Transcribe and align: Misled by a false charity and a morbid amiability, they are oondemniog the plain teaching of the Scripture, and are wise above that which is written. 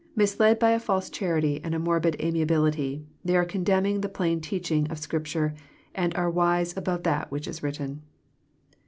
Misled 0.15 0.57
by 0.57 0.71
a 0.71 0.79
false 0.79 1.11
charity 1.11 1.61
and 1.63 1.75
a 1.75 1.77
morbid 1.79 2.15
amiability, 2.19 3.05
they 3.23 3.37
are 3.37 3.45
oondemniog 3.45 4.01
the 4.01 4.09
plain 4.09 4.41
teaching 4.41 4.85
of 4.85 4.97
the 4.97 5.03
Scripture, 5.03 5.53
and 5.93 6.11
are 6.15 6.27
wise 6.27 6.75
above 6.75 7.03
that 7.03 7.29
which 7.29 7.47
is 7.47 7.61
written. 7.61 8.01